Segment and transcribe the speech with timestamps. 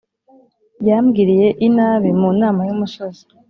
[0.87, 3.23] Yambwiriye inabi mu nama y'umusozi